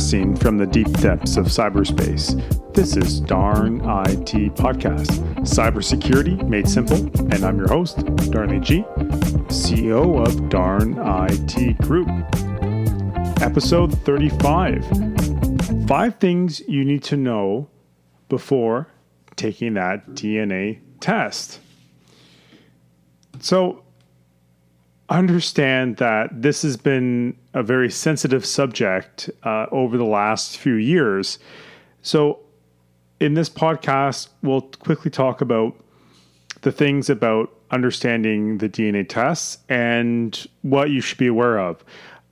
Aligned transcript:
Broadcasting 0.00 0.34
from 0.34 0.56
the 0.56 0.66
deep 0.66 0.90
depths 0.92 1.36
of 1.36 1.48
cyberspace, 1.48 2.32
this 2.72 2.96
is 2.96 3.20
Darn 3.20 3.80
IT 3.80 4.54
Podcast, 4.54 5.10
cybersecurity 5.40 6.42
made 6.48 6.66
simple, 6.66 6.96
and 7.30 7.44
I'm 7.44 7.58
your 7.58 7.68
host, 7.68 7.98
Darnley 8.30 8.60
G, 8.60 8.82
CEO 9.48 10.26
of 10.26 10.48
Darn 10.48 10.96
IT 10.98 11.76
Group. 11.82 12.08
Episode 13.42 13.92
35 14.06 14.86
Five 15.86 16.14
things 16.14 16.60
you 16.60 16.82
need 16.82 17.02
to 17.04 17.18
know 17.18 17.68
before 18.30 18.86
taking 19.36 19.74
that 19.74 20.12
DNA 20.12 20.80
test. 21.00 21.60
So, 23.40 23.84
understand 25.10 25.98
that 25.98 26.40
this 26.40 26.62
has 26.62 26.78
been 26.78 27.36
a 27.54 27.62
very 27.62 27.90
sensitive 27.90 28.46
subject 28.46 29.30
uh, 29.42 29.66
over 29.72 29.96
the 29.96 30.04
last 30.04 30.56
few 30.56 30.74
years. 30.74 31.38
So, 32.02 32.40
in 33.18 33.34
this 33.34 33.50
podcast, 33.50 34.28
we'll 34.42 34.62
quickly 34.62 35.10
talk 35.10 35.40
about 35.40 35.74
the 36.62 36.72
things 36.72 37.10
about 37.10 37.52
understanding 37.70 38.58
the 38.58 38.68
DNA 38.68 39.08
tests 39.08 39.58
and 39.68 40.46
what 40.62 40.90
you 40.90 41.00
should 41.00 41.18
be 41.18 41.26
aware 41.26 41.58
of. 41.58 41.84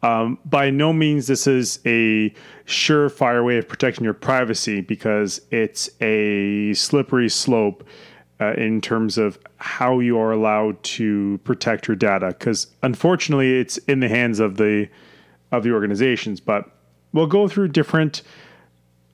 Um, 0.03 0.39
by 0.45 0.71
no 0.71 0.93
means 0.93 1.27
this 1.27 1.47
is 1.47 1.81
a 1.85 2.33
surefire 2.67 3.45
way 3.45 3.59
of 3.59 3.67
protecting 3.67 4.05
your 4.05 4.15
privacy 4.15 4.81
because 4.81 5.41
it's 5.51 5.91
a 6.01 6.73
slippery 6.75 7.29
slope 7.29 7.85
uh, 8.41 8.53
in 8.55 8.81
terms 8.81 9.19
of 9.19 9.39
how 9.57 9.99
you 9.99 10.19
are 10.19 10.31
allowed 10.31 10.83
to 10.83 11.39
protect 11.45 11.89
your 11.89 11.97
data 11.97 12.29
because 12.29 12.69
unfortunately 12.83 13.59
it's 13.59 13.79
in 13.79 14.01
the 14.01 14.09
hands 14.09 14.41
of 14.41 14.57
the 14.57 14.89
of 15.51 15.63
the 15.63 15.73
organizations. 15.73 16.41
But 16.41 16.71
we'll 17.13 17.27
go 17.27 17.49
through 17.49 17.69
different 17.69 18.23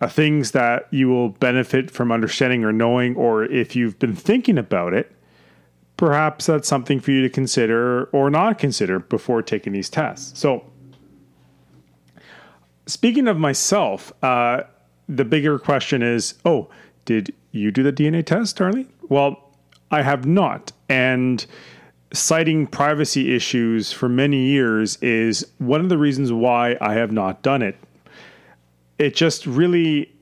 uh, 0.00 0.08
things 0.08 0.50
that 0.50 0.88
you 0.90 1.08
will 1.08 1.30
benefit 1.30 1.90
from 1.90 2.12
understanding 2.12 2.64
or 2.64 2.72
knowing 2.72 3.16
or 3.16 3.44
if 3.44 3.74
you've 3.76 3.98
been 3.98 4.14
thinking 4.14 4.58
about 4.58 4.92
it 4.92 5.10
perhaps 5.96 6.46
that's 6.46 6.68
something 6.68 7.00
for 7.00 7.12
you 7.12 7.22
to 7.22 7.28
consider 7.28 8.04
or 8.06 8.28
not 8.30 8.58
consider 8.58 8.98
before 8.98 9.42
taking 9.42 9.72
these 9.72 9.88
tests. 9.88 10.38
So 10.38 10.64
speaking 12.86 13.28
of 13.28 13.38
myself 13.38 14.12
uh, 14.22 14.64
the 15.08 15.24
bigger 15.24 15.58
question 15.58 16.02
is 16.02 16.34
oh 16.44 16.68
did 17.04 17.34
you 17.52 17.70
do 17.70 17.82
the 17.82 17.92
dna 17.92 18.24
test 18.24 18.56
Darnley 18.56 18.88
well, 19.08 19.50
I 19.90 20.02
have 20.02 20.26
not. 20.26 20.72
And 20.88 21.44
citing 22.12 22.66
privacy 22.66 23.34
issues 23.34 23.92
for 23.92 24.08
many 24.08 24.46
years 24.46 24.96
is 24.96 25.46
one 25.58 25.80
of 25.80 25.88
the 25.88 25.98
reasons 25.98 26.32
why 26.32 26.76
I 26.80 26.94
have 26.94 27.12
not 27.12 27.42
done 27.42 27.62
it. 27.62 27.76
It 28.98 29.14
just 29.14 29.46
really 29.46 30.12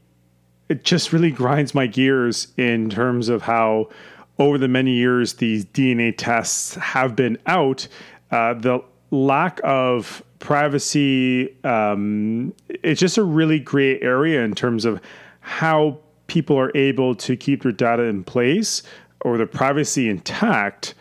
it 0.69 0.85
just 0.85 1.13
really 1.13 1.31
grinds 1.43 1.75
my 1.75 1.87
gears 1.87 2.49
in 2.57 2.89
terms 2.89 3.29
of 3.29 3.43
how 3.43 3.91
over 4.39 4.57
the 4.57 4.69
many 4.69 4.93
years 4.93 5.35
these 5.35 5.65
DNA 5.67 6.15
tests 6.17 6.75
have 6.77 7.15
been 7.15 7.39
out, 7.47 7.87
uh, 8.31 8.55
the 8.55 8.81
lack 9.11 9.61
of 9.63 10.23
privacy, 10.39 11.55
um, 11.65 12.53
it's 12.69 12.99
just 12.99 13.19
a 13.19 13.23
really 13.23 13.59
gray 13.61 14.01
area 14.01 14.43
in 14.43 14.55
terms 14.55 14.85
of 14.85 15.01
how 15.41 15.99
people 16.33 16.59
are 16.59 16.75
able 16.75 17.15
to 17.15 17.37
keep 17.37 17.63
their 17.63 17.73
data 17.73 18.05
in 18.05 18.25
place 18.25 18.83
or 19.21 19.37
their 19.37 19.47
privacy 19.47 20.09
intact, 20.09 20.95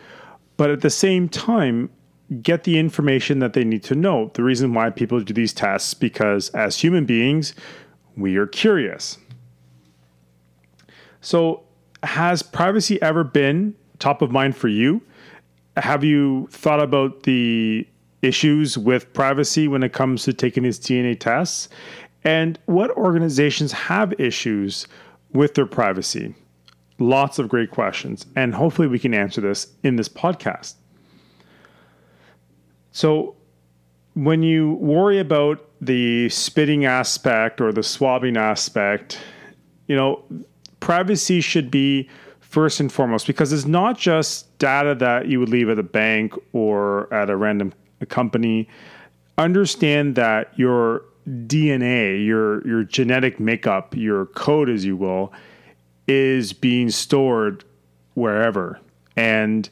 but 0.58 0.68
at 0.68 0.82
the 0.82 0.90
same 0.90 1.26
time, 1.26 1.88
get 2.42 2.64
the 2.64 2.78
information 2.78 3.38
that 3.38 3.54
they 3.54 3.64
need 3.64 3.82
to 3.82 3.94
know. 3.94 4.30
The 4.34 4.42
reason 4.42 4.74
why 4.74 4.90
people 4.90 5.20
do 5.20 5.32
these 5.32 5.54
tests 5.54 5.94
because 5.94 6.50
as 6.50 6.76
human 6.76 7.06
beings, 7.06 7.54
we 8.14 8.36
are 8.36 8.46
curious. 8.46 9.16
So, 11.22 11.62
has 12.02 12.42
privacy 12.42 13.00
ever 13.00 13.24
been 13.24 13.74
top 14.00 14.20
of 14.20 14.30
mind 14.30 14.54
for 14.54 14.68
you? 14.68 15.00
Have 15.78 16.04
you 16.04 16.46
thought 16.50 16.82
about 16.82 17.22
the 17.22 17.88
issues 18.20 18.76
with 18.76 19.10
privacy 19.14 19.66
when 19.66 19.82
it 19.82 19.94
comes 19.94 20.24
to 20.24 20.34
taking 20.34 20.64
these 20.64 20.78
DNA 20.78 21.18
tests? 21.18 21.70
And 22.22 22.58
what 22.66 22.90
organizations 22.90 23.72
have 23.72 24.12
issues 24.20 24.86
with 25.32 25.54
their 25.54 25.66
privacy? 25.66 26.34
Lots 26.98 27.38
of 27.38 27.48
great 27.48 27.70
questions, 27.70 28.26
and 28.36 28.54
hopefully, 28.54 28.88
we 28.88 28.98
can 28.98 29.14
answer 29.14 29.40
this 29.40 29.68
in 29.82 29.96
this 29.96 30.08
podcast. 30.08 30.74
So, 32.92 33.34
when 34.14 34.42
you 34.42 34.72
worry 34.74 35.18
about 35.18 35.66
the 35.80 36.28
spitting 36.28 36.84
aspect 36.84 37.60
or 37.60 37.72
the 37.72 37.82
swabbing 37.82 38.36
aspect, 38.36 39.18
you 39.88 39.96
know, 39.96 40.24
privacy 40.80 41.40
should 41.40 41.70
be 41.70 42.08
first 42.40 42.80
and 42.80 42.92
foremost 42.92 43.26
because 43.26 43.52
it's 43.52 43.64
not 43.64 43.98
just 43.98 44.56
data 44.58 44.94
that 44.94 45.26
you 45.26 45.40
would 45.40 45.48
leave 45.48 45.70
at 45.70 45.78
a 45.78 45.82
bank 45.82 46.34
or 46.52 47.12
at 47.12 47.30
a 47.30 47.36
random 47.36 47.72
company. 48.08 48.68
Understand 49.38 50.16
that 50.16 50.52
your 50.58 51.02
DNA, 51.28 52.24
your 52.24 52.66
your 52.66 52.84
genetic 52.84 53.38
makeup, 53.38 53.96
your 53.96 54.26
code, 54.26 54.68
as 54.68 54.84
you 54.84 54.96
will, 54.96 55.32
is 56.08 56.52
being 56.52 56.90
stored 56.90 57.64
wherever, 58.14 58.80
and 59.16 59.68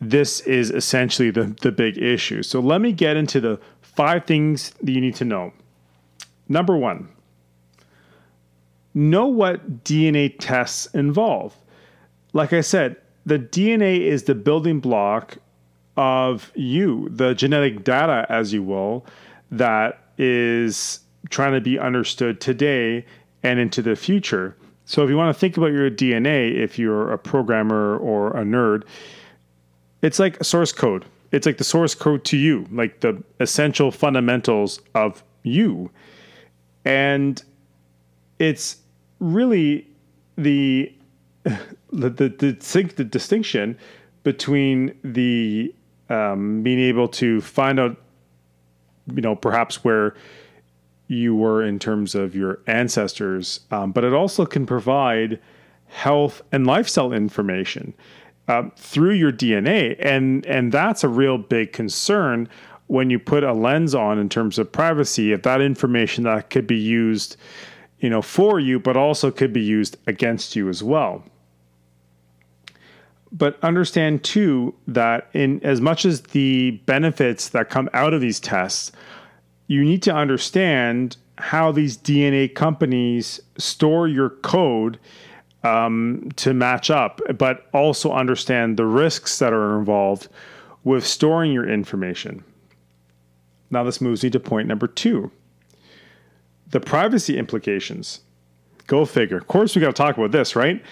this 0.00 0.40
is 0.40 0.70
essentially 0.70 1.30
the 1.30 1.56
the 1.62 1.72
big 1.72 1.96
issue. 1.98 2.42
So 2.42 2.60
let 2.60 2.80
me 2.80 2.92
get 2.92 3.16
into 3.16 3.40
the 3.40 3.58
five 3.80 4.26
things 4.26 4.72
that 4.82 4.92
you 4.92 5.00
need 5.00 5.14
to 5.16 5.24
know. 5.24 5.52
Number 6.48 6.76
one, 6.76 7.08
know 8.92 9.26
what 9.26 9.84
DNA 9.84 10.34
tests 10.38 10.86
involve. 10.94 11.56
Like 12.32 12.52
I 12.52 12.60
said, 12.60 12.96
the 13.24 13.38
DNA 13.38 14.00
is 14.00 14.24
the 14.24 14.34
building 14.34 14.80
block 14.80 15.38
of 15.96 16.52
you, 16.54 17.08
the 17.10 17.34
genetic 17.34 17.84
data, 17.84 18.26
as 18.28 18.52
you 18.52 18.62
will, 18.62 19.06
that 19.50 20.03
is 20.18 21.00
trying 21.30 21.52
to 21.52 21.60
be 21.60 21.78
understood 21.78 22.40
today 22.40 23.04
and 23.42 23.58
into 23.58 23.82
the 23.82 23.96
future. 23.96 24.56
So 24.86 25.02
if 25.02 25.10
you 25.10 25.16
want 25.16 25.34
to 25.34 25.38
think 25.38 25.56
about 25.56 25.72
your 25.72 25.90
DNA, 25.90 26.54
if 26.54 26.78
you're 26.78 27.10
a 27.12 27.18
programmer 27.18 27.96
or 27.96 28.36
a 28.36 28.42
nerd, 28.44 28.84
it's 30.02 30.18
like 30.18 30.42
source 30.44 30.72
code. 30.72 31.04
It's 31.32 31.46
like 31.46 31.56
the 31.56 31.64
source 31.64 31.94
code 31.94 32.24
to 32.26 32.36
you, 32.36 32.66
like 32.70 33.00
the 33.00 33.22
essential 33.40 33.90
fundamentals 33.90 34.80
of 34.94 35.24
you. 35.42 35.90
And 36.84 37.42
it's 38.38 38.76
really 39.18 39.88
the 40.36 40.92
the, 41.44 42.10
the, 42.10 42.28
the, 42.28 42.82
the 42.96 43.04
distinction 43.04 43.78
between 44.22 44.96
the 45.04 45.74
um, 46.08 46.62
being 46.62 46.80
able 46.80 47.08
to 47.08 47.40
find 47.40 47.78
out 47.78 47.96
you 49.12 49.20
know, 49.20 49.34
perhaps 49.34 49.84
where 49.84 50.14
you 51.08 51.34
were 51.34 51.62
in 51.62 51.78
terms 51.78 52.14
of 52.14 52.34
your 52.34 52.60
ancestors, 52.66 53.60
um, 53.70 53.92
but 53.92 54.04
it 54.04 54.12
also 54.12 54.46
can 54.46 54.66
provide 54.66 55.38
health 55.86 56.42
and 56.50 56.66
lifestyle 56.66 57.12
information 57.12 57.94
uh, 58.48 58.64
through 58.76 59.12
your 59.12 59.32
DNA, 59.32 59.96
and 60.00 60.44
and 60.46 60.72
that's 60.72 61.04
a 61.04 61.08
real 61.08 61.38
big 61.38 61.72
concern 61.72 62.48
when 62.86 63.10
you 63.10 63.18
put 63.18 63.42
a 63.42 63.52
lens 63.52 63.94
on 63.94 64.18
in 64.18 64.28
terms 64.28 64.58
of 64.58 64.70
privacy. 64.70 65.32
If 65.32 65.42
that 65.42 65.60
information 65.60 66.24
that 66.24 66.50
could 66.50 66.66
be 66.66 66.76
used, 66.76 67.36
you 68.00 68.10
know, 68.10 68.22
for 68.22 68.60
you, 68.60 68.78
but 68.78 68.96
also 68.96 69.30
could 69.30 69.52
be 69.52 69.62
used 69.62 69.96
against 70.06 70.56
you 70.56 70.68
as 70.68 70.82
well 70.82 71.24
but 73.34 73.58
understand 73.62 74.22
too 74.22 74.72
that 74.86 75.28
in 75.34 75.62
as 75.64 75.80
much 75.80 76.04
as 76.04 76.22
the 76.22 76.70
benefits 76.86 77.48
that 77.50 77.68
come 77.68 77.90
out 77.92 78.14
of 78.14 78.20
these 78.20 78.38
tests, 78.38 78.92
you 79.66 79.84
need 79.84 80.02
to 80.04 80.14
understand 80.14 81.16
how 81.36 81.72
these 81.72 81.98
DNA 81.98 82.54
companies 82.54 83.40
store 83.58 84.06
your 84.06 84.30
code 84.30 85.00
um, 85.64 86.28
to 86.36 86.54
match 86.54 86.90
up, 86.90 87.20
but 87.36 87.68
also 87.72 88.12
understand 88.12 88.76
the 88.76 88.86
risks 88.86 89.38
that 89.40 89.52
are 89.52 89.78
involved 89.78 90.28
with 90.84 91.04
storing 91.04 91.50
your 91.50 91.68
information. 91.68 92.44
Now, 93.70 93.82
this 93.82 94.00
moves 94.00 94.22
me 94.22 94.30
to 94.30 94.40
point 94.40 94.68
number 94.68 94.86
two 94.86 95.32
the 96.70 96.80
privacy 96.80 97.38
implications. 97.38 98.20
Go 98.86 99.04
figure. 99.04 99.36
Of 99.36 99.46
course, 99.46 99.74
we 99.74 99.80
got 99.80 99.88
to 99.88 99.92
talk 99.92 100.16
about 100.16 100.32
this, 100.32 100.56
right? 100.56 100.82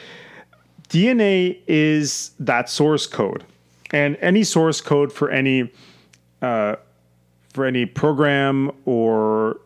DNA 0.93 1.59
is 1.67 2.33
that 2.39 2.69
source 2.69 3.07
code, 3.07 3.45
and 3.93 4.19
any 4.21 4.45
source 4.45 4.83
code 4.83 5.11
for 5.11 5.31
any 5.31 5.73
uh, 6.43 6.77
for 7.55 7.65
any 7.65 7.87
program 7.87 8.71
or 8.85 9.59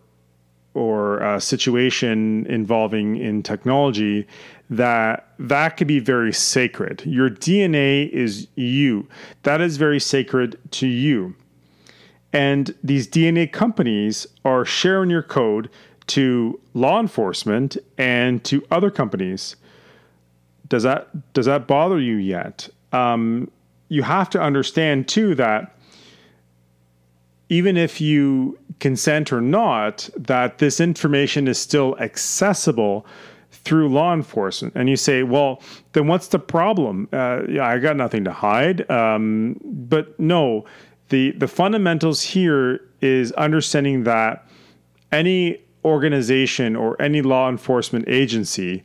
or 0.75 1.21
uh, 1.25 1.41
situation 1.41 2.47
involving 2.47 3.17
in 3.17 3.43
technology 3.43 4.25
that 4.71 5.29
that 5.41 5.77
could 5.77 5.89
be 5.89 5.99
very 5.99 6.33
sacred. 6.33 7.03
Your 7.05 7.29
DNA 7.29 8.09
is 8.11 8.47
you. 8.55 9.09
That 9.43 9.61
is 9.61 9.79
very 9.79 9.99
sacred 9.99 10.57
to 10.73 10.87
you. 10.87 11.35
And 12.33 12.73
these 12.85 13.09
DNA 13.09 13.51
companies 13.51 14.29
are 14.45 14.65
sharing 14.65 15.11
your 15.11 15.23
code 15.25 15.71
to 16.09 16.61
law 16.75 17.01
enforcement 17.01 17.77
and 17.99 18.45
to 18.45 18.65
other 18.71 18.91
companies. 18.93 19.57
Does 20.69 20.83
that 20.83 21.33
does 21.33 21.47
that 21.47 21.67
bother 21.67 22.01
you 22.01 22.17
yet? 22.17 22.69
Um, 22.93 23.51
you 23.89 24.03
have 24.03 24.31
to 24.31 24.41
understand 24.41 25.09
too 25.09 25.35
that 25.37 25.77
even 27.49 27.77
if 27.77 28.01
you 28.01 28.59
consent 28.81 29.33
or 29.33 29.41
not, 29.41 30.11
that 30.17 30.59
this 30.59 30.81
information 30.81 31.47
is 31.47 31.59
still 31.59 31.97
accessible 31.99 33.07
through 33.51 33.89
law 33.89 34.13
enforcement. 34.13 34.75
And 34.77 34.89
you 34.89 34.97
say, 34.97 35.23
well, 35.23 35.63
then 35.93 36.07
what's 36.07 36.29
the 36.29 36.39
problem? 36.39 37.09
Uh, 37.13 37.43
yeah, 37.49 37.67
I 37.67 37.79
got 37.79 37.97
nothing 37.97 38.25
to 38.25 38.33
hide. 38.33 38.89
Um, 38.91 39.61
but 39.63 40.19
no, 40.19 40.65
the 41.09 41.33
the 41.33 41.49
fundamentals 41.49 42.23
here 42.23 42.81
is 43.01 43.33
understanding 43.33 44.05
that 44.05 44.47
any 45.13 45.61
organization 45.85 46.75
or 46.75 47.01
any 47.01 47.23
law 47.23 47.49
enforcement 47.49 48.09
agency 48.09 48.83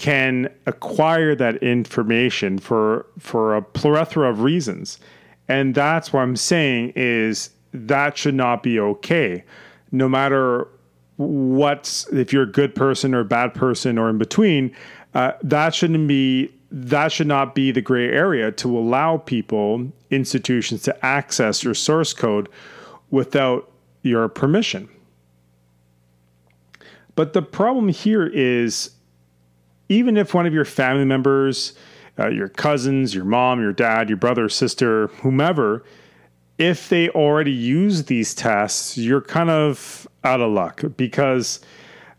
can 0.00 0.48
acquire 0.64 1.34
that 1.34 1.56
information 1.56 2.58
for 2.58 3.04
for 3.18 3.54
a 3.54 3.60
plethora 3.60 4.30
of 4.30 4.40
reasons. 4.40 4.98
And 5.46 5.74
that's 5.74 6.10
what 6.10 6.20
I'm 6.20 6.36
saying 6.36 6.94
is 6.96 7.50
that 7.74 8.16
should 8.16 8.34
not 8.34 8.62
be 8.62 8.80
okay. 8.80 9.44
No 9.92 10.08
matter 10.08 10.68
what, 11.16 12.06
if 12.12 12.32
you're 12.32 12.44
a 12.44 12.50
good 12.50 12.74
person 12.74 13.14
or 13.14 13.20
a 13.20 13.26
bad 13.26 13.52
person 13.52 13.98
or 13.98 14.08
in 14.08 14.16
between, 14.16 14.74
uh, 15.12 15.32
that 15.42 15.74
shouldn't 15.74 16.08
be 16.08 16.50
that 16.70 17.12
should 17.12 17.26
not 17.26 17.54
be 17.54 17.70
the 17.70 17.82
gray 17.82 18.08
area 18.08 18.50
to 18.52 18.78
allow 18.78 19.18
people, 19.18 19.92
institutions 20.08 20.80
to 20.84 21.04
access 21.04 21.62
your 21.62 21.74
source 21.74 22.14
code 22.14 22.48
without 23.10 23.70
your 24.00 24.30
permission. 24.30 24.88
But 27.16 27.34
the 27.34 27.42
problem 27.42 27.88
here 27.88 28.26
is 28.26 28.92
even 29.90 30.16
if 30.16 30.32
one 30.32 30.46
of 30.46 30.54
your 30.54 30.64
family 30.64 31.04
members, 31.04 31.74
uh, 32.18 32.28
your 32.28 32.48
cousins, 32.48 33.14
your 33.14 33.24
mom, 33.24 33.60
your 33.60 33.72
dad, 33.72 34.08
your 34.08 34.16
brother, 34.16 34.48
sister, 34.48 35.08
whomever, 35.22 35.84
if 36.58 36.88
they 36.88 37.08
already 37.10 37.50
use 37.50 38.04
these 38.04 38.32
tests, 38.32 38.96
you're 38.96 39.20
kind 39.20 39.50
of 39.50 40.06
out 40.22 40.40
of 40.40 40.52
luck 40.52 40.82
because 40.96 41.60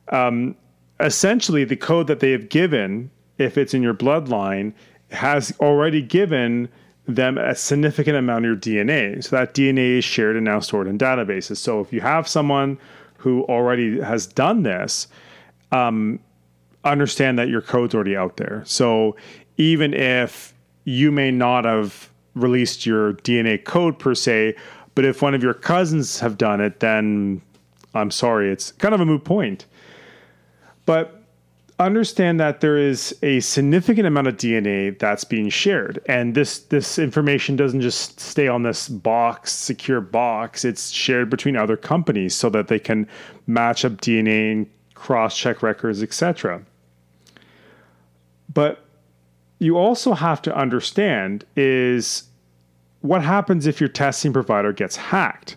um, 0.09 0.55
essentially 0.99 1.63
the 1.63 1.77
code 1.77 2.07
that 2.07 2.19
they 2.19 2.31
have 2.31 2.49
given, 2.49 3.09
if 3.37 3.57
it's 3.57 3.73
in 3.73 3.81
your 3.81 3.93
bloodline, 3.93 4.73
has 5.11 5.53
already 5.61 6.01
given 6.01 6.67
them 7.07 7.37
a 7.37 7.55
significant 7.55 8.17
amount 8.17 8.45
of 8.45 8.49
your 8.49 8.57
DNA. 8.57 9.23
So 9.23 9.35
that 9.37 9.53
DNA 9.53 9.99
is 9.99 10.03
shared 10.03 10.35
and 10.35 10.43
now 10.43 10.59
stored 10.59 10.87
in 10.87 10.97
databases. 10.97 11.57
So 11.57 11.79
if 11.79 11.93
you 11.93 12.01
have 12.01 12.27
someone 12.27 12.77
who 13.17 13.43
already 13.43 14.01
has 14.01 14.27
done 14.27 14.63
this, 14.63 15.07
um, 15.71 16.19
understand 16.83 17.37
that 17.39 17.49
your 17.49 17.61
code's 17.61 17.93
already 17.93 18.15
out 18.15 18.37
there. 18.37 18.63
So 18.65 19.15
even 19.57 19.93
if 19.93 20.53
you 20.83 21.11
may 21.11 21.31
not 21.31 21.65
have 21.65 22.09
released 22.33 22.85
your 22.85 23.13
DNA 23.13 23.63
code 23.63 23.99
per 23.99 24.15
se, 24.15 24.55
but 24.95 25.05
if 25.05 25.21
one 25.21 25.33
of 25.33 25.43
your 25.43 25.53
cousins 25.53 26.19
have 26.19 26.37
done 26.37 26.61
it, 26.61 26.79
then 26.79 27.41
I'm 27.93 28.11
sorry, 28.11 28.51
it's 28.51 28.71
kind 28.73 28.93
of 28.93 29.01
a 29.01 29.05
moot 29.05 29.23
point. 29.23 29.65
But 30.85 31.21
understand 31.79 32.39
that 32.39 32.61
there 32.61 32.77
is 32.77 33.15
a 33.21 33.39
significant 33.39 34.07
amount 34.07 34.27
of 34.27 34.37
DNA 34.37 34.97
that's 34.97 35.23
being 35.23 35.49
shared, 35.49 35.99
and 36.07 36.35
this 36.35 36.59
this 36.59 36.99
information 36.99 37.55
doesn't 37.55 37.81
just 37.81 38.19
stay 38.19 38.47
on 38.47 38.63
this 38.63 38.87
box, 38.89 39.51
secure 39.51 40.01
box. 40.01 40.65
It's 40.65 40.89
shared 40.89 41.29
between 41.29 41.55
other 41.55 41.77
companies 41.77 42.35
so 42.35 42.49
that 42.49 42.67
they 42.67 42.79
can 42.79 43.07
match 43.47 43.85
up 43.85 43.93
DNA 43.93 44.51
and 44.51 44.69
cross-check 44.93 45.63
records, 45.63 46.03
etc. 46.03 46.61
But 48.53 48.83
you 49.59 49.77
also 49.77 50.13
have 50.13 50.41
to 50.43 50.55
understand 50.55 51.45
is 51.55 52.23
what 53.01 53.23
happens 53.23 53.67
if 53.67 53.79
your 53.79 53.89
testing 53.89 54.33
provider 54.33 54.73
gets 54.73 54.95
hacked? 54.95 55.55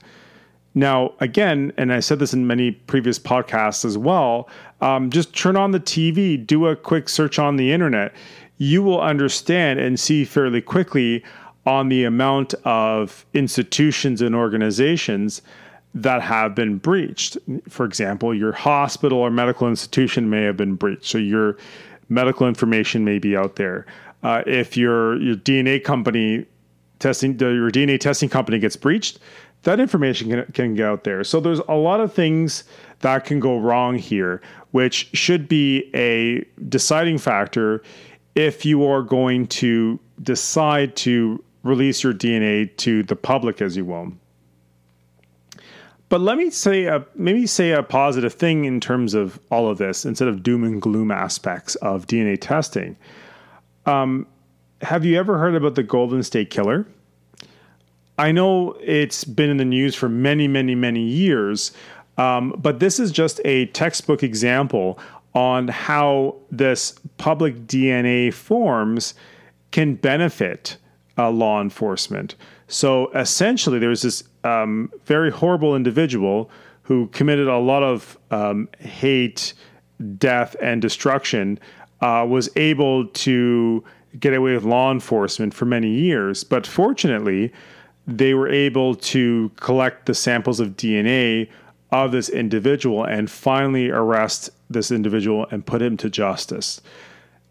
Now, 0.74 1.14
again, 1.20 1.72
and 1.76 1.92
I 1.92 2.00
said 2.00 2.18
this 2.18 2.34
in 2.34 2.46
many 2.46 2.72
previous 2.72 3.18
podcasts 3.18 3.84
as 3.84 3.96
well, 3.96 4.48
um, 4.80 5.10
just 5.10 5.34
turn 5.34 5.56
on 5.56 5.70
the 5.70 5.80
TV, 5.80 6.44
do 6.44 6.66
a 6.66 6.74
quick 6.74 7.08
search 7.08 7.38
on 7.38 7.56
the 7.56 7.72
internet. 7.72 8.12
You 8.58 8.82
will 8.82 9.00
understand 9.00 9.78
and 9.78 9.98
see 9.98 10.24
fairly 10.24 10.60
quickly 10.60 11.24
on 11.64 11.88
the 11.88 12.04
amount 12.04 12.54
of 12.64 13.24
institutions 13.34 14.20
and 14.20 14.34
organizations 14.34 15.42
that 15.94 16.20
have 16.20 16.54
been 16.56 16.78
breached. 16.78 17.38
For 17.68 17.86
example, 17.86 18.34
your 18.34 18.52
hospital 18.52 19.18
or 19.18 19.30
medical 19.30 19.68
institution 19.68 20.28
may 20.28 20.42
have 20.42 20.56
been 20.56 20.74
breached. 20.74 21.04
So 21.06 21.18
your 21.18 21.56
medical 22.08 22.46
information 22.46 23.04
may 23.04 23.18
be 23.18 23.36
out 23.36 23.56
there. 23.56 23.86
Uh, 24.22 24.42
if 24.46 24.76
your 24.76 25.20
your 25.20 25.36
DNA 25.36 25.82
company 25.82 26.46
testing 26.98 27.38
your 27.38 27.70
DNA 27.70 27.98
testing 28.00 28.28
company 28.28 28.58
gets 28.58 28.76
breached, 28.76 29.18
that 29.64 29.80
information 29.80 30.30
can, 30.30 30.52
can 30.52 30.74
get 30.74 30.86
out 30.86 31.04
there. 31.04 31.24
So 31.24 31.40
there's 31.40 31.60
a 31.68 31.74
lot 31.74 32.00
of 32.00 32.12
things 32.12 32.64
that 33.00 33.24
can 33.24 33.40
go 33.40 33.58
wrong 33.58 33.96
here, 33.96 34.40
which 34.70 35.10
should 35.12 35.48
be 35.48 35.90
a 35.94 36.44
deciding 36.68 37.18
factor 37.18 37.82
if 38.34 38.64
you 38.64 38.84
are 38.86 39.02
going 39.02 39.46
to 39.46 39.98
decide 40.22 40.96
to 40.96 41.42
release 41.62 42.02
your 42.02 42.12
DNA 42.12 42.74
to 42.78 43.02
the 43.02 43.16
public, 43.16 43.60
as 43.60 43.76
you 43.76 43.84
will. 43.84 44.12
But 46.08 46.20
let 46.20 46.36
me 46.36 46.50
say 46.50 46.84
a, 46.84 47.04
maybe 47.14 47.46
say 47.46 47.72
a 47.72 47.82
positive 47.82 48.34
thing 48.34 48.64
in 48.66 48.80
terms 48.80 49.14
of 49.14 49.40
all 49.50 49.68
of 49.68 49.78
this 49.78 50.04
instead 50.04 50.28
of 50.28 50.42
doom 50.42 50.64
and 50.64 50.80
gloom 50.80 51.10
aspects 51.10 51.74
of 51.76 52.06
DNA 52.06 52.38
testing. 52.40 52.96
Um, 53.86 54.26
have 54.82 55.04
you 55.04 55.18
ever 55.18 55.38
heard 55.38 55.54
about 55.54 55.74
the 55.74 55.82
Golden 55.82 56.22
State 56.22 56.50
Killer? 56.50 56.86
I 58.18 58.32
know 58.32 58.76
it's 58.80 59.24
been 59.24 59.50
in 59.50 59.56
the 59.56 59.64
news 59.64 59.94
for 59.94 60.08
many, 60.08 60.46
many, 60.46 60.74
many 60.74 61.02
years, 61.02 61.72
um, 62.16 62.54
but 62.58 62.78
this 62.78 63.00
is 63.00 63.10
just 63.10 63.40
a 63.44 63.66
textbook 63.66 64.22
example 64.22 64.98
on 65.34 65.66
how 65.68 66.36
this 66.50 66.94
public 67.18 67.66
DNA 67.66 68.32
forms 68.32 69.14
can 69.72 69.96
benefit 69.96 70.76
uh, 71.18 71.30
law 71.30 71.60
enforcement. 71.60 72.36
So 72.68 73.10
essentially, 73.12 73.80
there's 73.80 74.02
this 74.02 74.22
um, 74.44 74.92
very 75.04 75.30
horrible 75.30 75.74
individual 75.74 76.50
who 76.82 77.08
committed 77.08 77.48
a 77.48 77.58
lot 77.58 77.82
of 77.82 78.18
um, 78.30 78.68
hate, 78.78 79.54
death, 80.18 80.54
and 80.60 80.82
destruction, 80.82 81.58
uh, 82.00 82.26
was 82.28 82.50
able 82.56 83.06
to 83.08 83.82
get 84.20 84.34
away 84.34 84.52
with 84.52 84.64
law 84.64 84.92
enforcement 84.92 85.54
for 85.54 85.64
many 85.64 85.88
years. 85.88 86.44
But 86.44 86.66
fortunately, 86.66 87.52
they 88.06 88.34
were 88.34 88.48
able 88.48 88.94
to 88.96 89.50
collect 89.56 90.06
the 90.06 90.14
samples 90.14 90.60
of 90.60 90.76
DNA 90.76 91.48
of 91.90 92.12
this 92.12 92.28
individual 92.28 93.04
and 93.04 93.30
finally 93.30 93.90
arrest 93.90 94.50
this 94.68 94.90
individual 94.90 95.46
and 95.50 95.64
put 95.64 95.80
him 95.80 95.96
to 95.96 96.10
justice. 96.10 96.80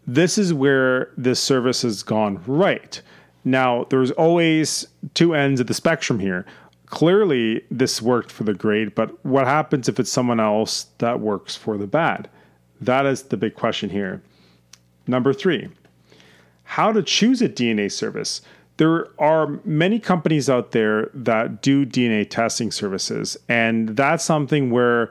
This 0.06 0.38
is 0.38 0.52
where 0.52 1.10
this 1.16 1.40
service 1.40 1.82
has 1.82 2.02
gone 2.02 2.42
right. 2.46 3.00
Now, 3.44 3.84
there's 3.90 4.10
always 4.12 4.86
two 5.14 5.34
ends 5.34 5.60
of 5.60 5.66
the 5.66 5.74
spectrum 5.74 6.18
here. 6.18 6.46
Clearly, 6.94 7.60
this 7.72 8.00
worked 8.00 8.30
for 8.30 8.44
the 8.44 8.54
great, 8.54 8.94
but 8.94 9.24
what 9.24 9.48
happens 9.48 9.88
if 9.88 9.98
it's 9.98 10.12
someone 10.12 10.38
else 10.38 10.86
that 10.98 11.18
works 11.18 11.56
for 11.56 11.76
the 11.76 11.88
bad? 11.88 12.30
That 12.80 13.04
is 13.04 13.24
the 13.24 13.36
big 13.36 13.56
question 13.56 13.90
here. 13.90 14.22
Number 15.08 15.32
three, 15.32 15.70
how 16.62 16.92
to 16.92 17.02
choose 17.02 17.42
a 17.42 17.48
DNA 17.48 17.90
service. 17.90 18.42
There 18.76 19.08
are 19.20 19.58
many 19.64 19.98
companies 19.98 20.48
out 20.48 20.70
there 20.70 21.10
that 21.14 21.62
do 21.62 21.84
DNA 21.84 22.30
testing 22.30 22.70
services, 22.70 23.36
and 23.48 23.96
that's 23.96 24.22
something 24.22 24.70
where 24.70 25.10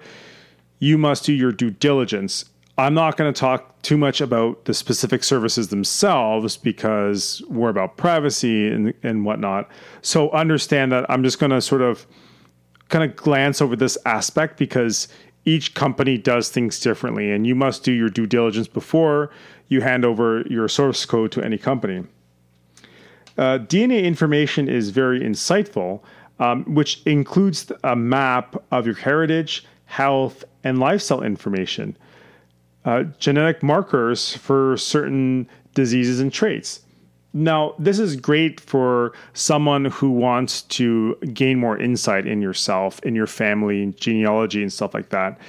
you 0.79 0.97
must 0.97 1.25
do 1.25 1.33
your 1.33 1.51
due 1.51 1.71
diligence. 1.71 2.45
I'm 2.77 2.95
not 2.95 3.17
going 3.17 3.31
to 3.31 3.39
talk 3.39 3.81
too 3.83 3.97
much 3.97 4.19
about 4.19 4.65
the 4.65 4.73
specific 4.73 5.23
services 5.23 5.67
themselves 5.67 6.57
because 6.57 7.43
we're 7.47 7.69
about 7.69 7.97
privacy 7.97 8.67
and, 8.67 8.93
and 9.03 9.25
whatnot. 9.25 9.69
So 10.01 10.31
understand 10.31 10.91
that 10.91 11.05
I'm 11.09 11.23
just 11.23 11.39
going 11.39 11.51
to 11.51 11.61
sort 11.61 11.81
of 11.81 12.07
kind 12.89 13.09
of 13.09 13.15
glance 13.15 13.61
over 13.61 13.75
this 13.75 13.97
aspect 14.05 14.57
because 14.57 15.07
each 15.45 15.73
company 15.73 16.17
does 16.17 16.49
things 16.49 16.79
differently, 16.79 17.31
and 17.31 17.45
you 17.45 17.53
must 17.53 17.83
do 17.83 17.91
your 17.91 18.09
due 18.09 18.25
diligence 18.25 18.67
before 18.67 19.29
you 19.67 19.81
hand 19.81 20.05
over 20.05 20.41
your 20.49 20.67
source 20.67 21.05
code 21.05 21.31
to 21.33 21.43
any 21.43 21.57
company. 21.57 22.03
Uh, 23.37 23.57
DNA 23.59 24.03
information 24.03 24.69
is 24.69 24.89
very 24.89 25.19
insightful, 25.19 26.01
um, 26.39 26.63
which 26.73 27.01
includes 27.05 27.71
a 27.83 27.95
map 27.95 28.55
of 28.71 28.85
your 28.85 28.95
heritage, 28.95 29.65
health, 29.85 30.43
and 30.63 30.79
lifestyle 30.79 31.21
information, 31.21 31.97
uh, 32.85 33.03
genetic 33.19 33.63
markers 33.63 34.35
for 34.35 34.77
certain 34.77 35.47
diseases 35.73 36.19
and 36.19 36.31
traits. 36.31 36.81
Now, 37.35 37.73
this 37.79 37.97
is 37.97 38.15
great 38.15 38.59
for 38.59 39.13
someone 39.33 39.85
who 39.85 40.11
wants 40.11 40.61
to 40.63 41.15
gain 41.33 41.59
more 41.59 41.77
insight 41.77 42.27
in 42.27 42.41
yourself, 42.41 42.99
in 42.99 43.15
your 43.15 43.25
family, 43.25 43.91
genealogy, 43.97 44.61
and 44.61 44.71
stuff 44.71 44.93
like 44.93 45.09
that. 45.09 45.39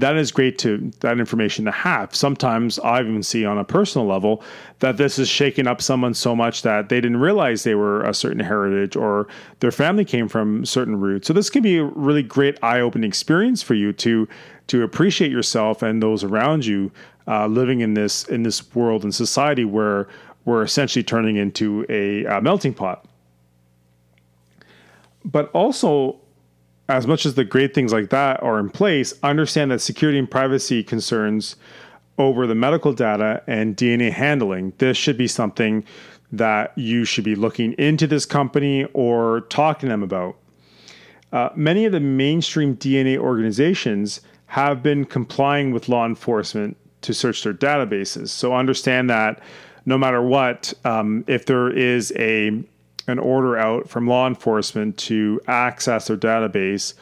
that 0.00 0.16
is 0.16 0.32
great 0.32 0.58
to 0.58 0.90
that 1.00 1.18
information 1.18 1.64
to 1.66 1.70
have. 1.70 2.14
Sometimes 2.14 2.78
I 2.78 3.00
even 3.00 3.22
see 3.22 3.44
on 3.44 3.58
a 3.58 3.64
personal 3.64 4.06
level 4.06 4.42
that 4.80 4.96
this 4.96 5.18
is 5.18 5.28
shaking 5.28 5.66
up 5.66 5.80
someone 5.82 6.14
so 6.14 6.34
much 6.34 6.62
that 6.62 6.88
they 6.88 7.00
didn't 7.00 7.18
realize 7.18 7.62
they 7.62 7.74
were 7.74 8.02
a 8.02 8.14
certain 8.14 8.40
heritage 8.40 8.96
or 8.96 9.28
their 9.60 9.70
family 9.70 10.04
came 10.04 10.28
from 10.28 10.64
certain 10.64 10.98
roots. 10.98 11.26
So 11.26 11.32
this 11.32 11.50
can 11.50 11.62
be 11.62 11.78
a 11.78 11.84
really 11.84 12.22
great 12.22 12.58
eye-opening 12.62 13.08
experience 13.08 13.62
for 13.62 13.74
you 13.74 13.92
to 13.94 14.26
to 14.70 14.84
appreciate 14.84 15.32
yourself 15.32 15.82
and 15.82 16.00
those 16.00 16.22
around 16.22 16.64
you 16.64 16.92
uh, 17.26 17.46
living 17.46 17.80
in 17.80 17.94
this 17.94 18.24
in 18.28 18.44
this 18.44 18.74
world 18.74 19.02
and 19.02 19.12
society 19.12 19.64
where 19.64 20.08
we're 20.44 20.62
essentially 20.62 21.02
turning 21.02 21.36
into 21.36 21.84
a 21.88 22.40
melting 22.40 22.72
pot. 22.72 23.04
But 25.24 25.50
also 25.52 26.20
as 26.88 27.06
much 27.06 27.26
as 27.26 27.34
the 27.34 27.44
great 27.44 27.74
things 27.74 27.92
like 27.92 28.10
that 28.10 28.42
are 28.42 28.58
in 28.58 28.70
place, 28.70 29.12
understand 29.22 29.70
that 29.70 29.80
security 29.80 30.18
and 30.18 30.30
privacy 30.30 30.82
concerns 30.82 31.56
over 32.18 32.46
the 32.46 32.54
medical 32.54 32.92
data 32.92 33.42
and 33.46 33.76
DNA 33.76 34.10
handling, 34.10 34.72
this 34.78 34.96
should 34.96 35.16
be 35.16 35.28
something 35.28 35.84
that 36.32 36.76
you 36.76 37.04
should 37.04 37.24
be 37.24 37.34
looking 37.34 37.72
into 37.72 38.06
this 38.06 38.24
company 38.24 38.84
or 38.92 39.42
talking 39.42 39.88
to 39.88 39.92
them 39.92 40.02
about. 40.02 40.36
Uh, 41.32 41.48
many 41.54 41.84
of 41.84 41.92
the 41.92 42.00
mainstream 42.00 42.76
DNA 42.76 43.16
organizations 43.16 44.20
have 44.50 44.82
been 44.82 45.04
complying 45.04 45.70
with 45.70 45.88
law 45.88 46.04
enforcement 46.04 46.76
to 47.02 47.14
search 47.14 47.44
their 47.44 47.54
databases. 47.54 48.30
So 48.30 48.52
understand 48.52 49.08
that 49.08 49.40
no 49.86 49.96
matter 49.96 50.20
what, 50.20 50.74
um, 50.84 51.24
if 51.28 51.46
there 51.46 51.70
is 51.70 52.12
a 52.16 52.60
an 53.06 53.20
order 53.20 53.56
out 53.56 53.88
from 53.88 54.08
law 54.08 54.26
enforcement 54.26 54.96
to 54.96 55.40
access 55.46 56.08
their 56.08 56.16
database, 56.16 56.94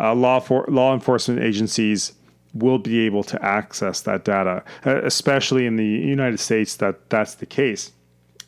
uh, 0.00 0.14
law 0.16 0.40
for, 0.40 0.64
law 0.68 0.92
enforcement 0.92 1.40
agencies 1.40 2.12
will 2.54 2.78
be 2.78 3.06
able 3.06 3.22
to 3.22 3.40
access 3.40 4.00
that 4.00 4.24
data, 4.24 4.64
uh, 4.84 5.00
especially 5.04 5.64
in 5.64 5.76
the 5.76 5.86
United 5.86 6.40
States. 6.40 6.74
That 6.74 7.08
that's 7.08 7.36
the 7.36 7.46
case, 7.46 7.92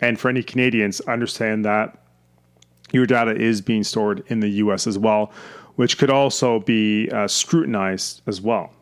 and 0.01 0.19
for 0.19 0.31
any 0.31 0.43
Canadians, 0.43 1.01
understand 1.03 1.65
that 1.65 1.97
your 2.93 3.07
data 3.07 3.35
is 3.35 3.61
being 3.61 3.85
stored 3.85 4.25
in 4.29 4.41
the 4.41 4.49
U.S. 4.49 4.87
as 4.87 4.99
well, 4.99 5.33
which 5.77 5.99
could 5.99 6.11
also 6.11 6.61
be 6.61 7.09
uh, 7.11 7.29
scrutinized 7.29 8.23
as 8.27 8.41
well. 8.41 8.73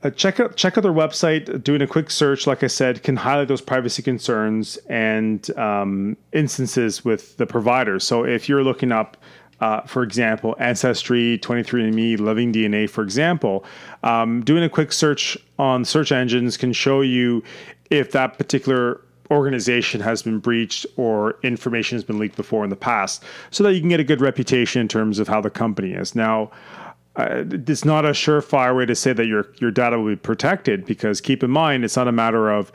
Uh, 0.00 0.10
check 0.10 0.38
out 0.38 0.54
check 0.54 0.78
out 0.78 0.82
their 0.82 0.92
website. 0.92 1.64
Doing 1.64 1.82
a 1.82 1.86
quick 1.86 2.10
search, 2.10 2.46
like 2.46 2.62
I 2.62 2.68
said, 2.68 3.02
can 3.02 3.16
highlight 3.16 3.48
those 3.48 3.60
privacy 3.60 4.00
concerns 4.00 4.76
and 4.88 5.50
um, 5.58 6.16
instances 6.32 7.04
with 7.04 7.36
the 7.36 7.46
providers. 7.46 8.04
So 8.04 8.24
if 8.24 8.48
you're 8.48 8.62
looking 8.62 8.92
up, 8.92 9.16
uh, 9.60 9.80
for 9.82 10.04
example, 10.04 10.54
Ancestry, 10.60 11.38
23andMe, 11.38 12.20
Living 12.20 12.52
DNA, 12.52 12.88
for 12.88 13.02
example, 13.02 13.64
um, 14.04 14.42
doing 14.44 14.62
a 14.62 14.68
quick 14.68 14.92
search 14.92 15.36
on 15.58 15.84
search 15.84 16.12
engines 16.12 16.56
can 16.56 16.72
show 16.72 17.00
you 17.00 17.42
if 17.90 18.12
that 18.12 18.38
particular 18.38 19.00
organization 19.30 20.00
has 20.00 20.22
been 20.22 20.38
breached 20.38 20.86
or 20.96 21.38
information 21.42 21.96
has 21.96 22.04
been 22.04 22.18
leaked 22.18 22.36
before 22.36 22.64
in 22.64 22.70
the 22.70 22.76
past, 22.76 23.24
so 23.50 23.62
that 23.64 23.74
you 23.74 23.80
can 23.80 23.88
get 23.88 24.00
a 24.00 24.04
good 24.04 24.20
reputation 24.20 24.80
in 24.80 24.88
terms 24.88 25.18
of 25.18 25.28
how 25.28 25.40
the 25.40 25.50
company 25.50 25.92
is 25.92 26.14
now 26.14 26.50
uh, 27.16 27.42
it's 27.50 27.84
not 27.84 28.04
a 28.04 28.10
surefire 28.10 28.76
way 28.76 28.86
to 28.86 28.94
say 28.94 29.12
that 29.12 29.26
your 29.26 29.48
your 29.60 29.72
data 29.72 29.98
will 29.98 30.10
be 30.10 30.16
protected 30.16 30.84
because 30.86 31.20
keep 31.20 31.42
in 31.42 31.50
mind 31.50 31.84
it's 31.84 31.96
not 31.96 32.06
a 32.06 32.12
matter 32.12 32.48
of 32.48 32.70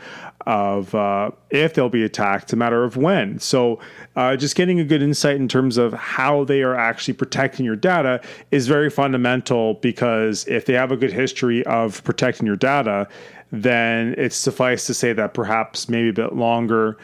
of 0.46 0.94
uh, 0.94 1.32
if 1.50 1.74
they'll 1.74 1.90
be 1.90 2.04
attacked, 2.04 2.44
it's 2.44 2.54
a 2.54 2.58
matter 2.58 2.84
of 2.84 2.98
when. 2.98 3.40
So, 3.40 3.80
uh, 4.16 4.36
just 4.36 4.56
getting 4.56 4.80
a 4.80 4.84
good 4.84 5.02
insight 5.02 5.38
in 5.38 5.48
terms 5.48 5.78
of 5.78 5.94
how 5.94 6.44
they 6.44 6.62
are 6.64 6.76
actually 6.76 7.14
protecting 7.14 7.66
your 7.66 7.76
data 7.76 8.22
is 8.52 8.68
very 8.68 8.90
fundamental 8.90 9.76
because 9.76 10.46
if 10.48 10.66
they 10.66 10.74
have 10.74 10.92
a 10.92 10.98
good 10.98 11.14
history 11.14 11.66
of 11.66 12.04
protecting 12.04 12.46
your 12.46 12.56
data, 12.56 13.08
then 13.54 14.16
it's 14.18 14.36
suffice 14.36 14.88
to 14.88 14.96
say 14.96 15.14
that 15.14 15.36
perhaps 15.36 15.88
maybe 15.88 16.10
a 16.10 16.14
bit 16.14 16.34
longer 16.34 16.98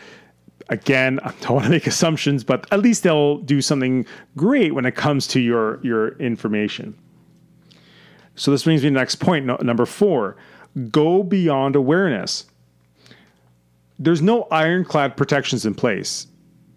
again, 0.69 1.19
I 1.23 1.31
don't 1.41 1.51
want 1.51 1.65
to 1.65 1.71
make 1.71 1.87
assumptions, 1.87 2.43
but 2.43 2.65
at 2.71 2.79
least 2.79 3.03
they'll 3.03 3.37
do 3.37 3.61
something 3.61 4.05
great 4.35 4.73
when 4.73 4.85
it 4.85 4.95
comes 4.95 5.27
to 5.27 5.39
your 5.39 5.79
your 5.83 6.17
information. 6.17 6.97
So 8.35 8.51
this 8.51 8.63
brings 8.63 8.81
me 8.81 8.89
to 8.89 8.93
the 8.93 8.99
next 8.99 9.15
point, 9.15 9.45
no, 9.45 9.57
number 9.61 9.85
four 9.85 10.37
go 10.91 11.23
beyond 11.23 11.75
awareness. 11.75 12.45
There's 13.97 14.21
no 14.21 14.43
ironclad 14.51 15.17
protections 15.17 15.65
in 15.65 15.73
place, 15.73 16.27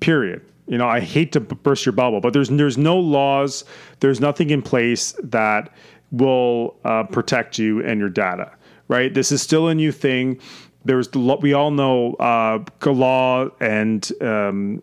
period. 0.00 0.42
You 0.66 0.78
know, 0.78 0.88
I 0.88 1.00
hate 1.00 1.32
to 1.32 1.40
burst 1.40 1.86
your 1.86 1.92
bubble, 1.92 2.20
but 2.20 2.32
there's 2.32 2.48
there's 2.48 2.78
no 2.78 2.98
laws, 2.98 3.64
there's 4.00 4.20
nothing 4.20 4.50
in 4.50 4.60
place 4.60 5.14
that 5.22 5.72
will 6.10 6.76
uh, 6.84 7.04
protect 7.04 7.58
you 7.58 7.82
and 7.84 7.98
your 7.98 8.10
data. 8.10 8.52
Right? 8.92 9.14
This 9.14 9.32
is 9.32 9.40
still 9.40 9.68
a 9.68 9.75
new 9.75 9.90
thing. 9.90 10.38
There's 10.84 11.08
we 11.14 11.54
all 11.54 11.70
know 11.70 12.12
uh, 12.14 12.62
law 12.84 13.49
and 13.58 14.12
um, 14.20 14.82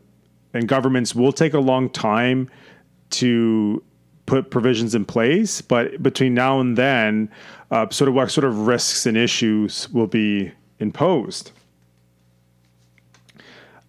and 0.53 0.67
governments 0.67 1.13
will 1.13 1.31
take 1.31 1.53
a 1.53 1.59
long 1.59 1.91
time 1.91 2.49
to 3.11 3.83
put 4.25 4.49
provisions 4.49 4.95
in 4.95 5.05
place, 5.05 5.61
but 5.61 6.01
between 6.01 6.33
now 6.33 6.59
and 6.59 6.75
then, 6.75 7.29
uh, 7.69 7.87
sort 7.89 8.07
of 8.07 8.15
what 8.15 8.31
sort 8.31 8.45
of 8.45 8.67
risks 8.67 9.05
and 9.05 9.15
issues 9.15 9.87
will 9.89 10.07
be 10.07 10.51
imposed. 10.79 11.51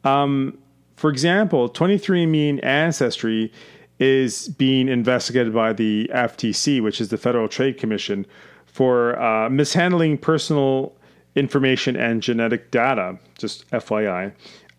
Um, 0.04 0.58
for 0.96 1.08
example, 1.10 1.70
23andMe 1.70 2.50
and 2.50 2.64
Ancestry 2.64 3.52
is 3.98 4.48
being 4.48 4.88
investigated 4.88 5.54
by 5.54 5.72
the 5.72 6.10
FTC, 6.12 6.82
which 6.82 7.00
is 7.00 7.08
the 7.08 7.18
Federal 7.18 7.48
Trade 7.48 7.78
Commission, 7.78 8.26
for 8.72 9.20
uh, 9.20 9.48
mishandling 9.50 10.18
personal 10.18 10.94
information 11.34 11.96
and 11.96 12.22
genetic 12.22 12.70
data. 12.70 13.18
Just 13.38 13.68
FYI. 13.70 14.32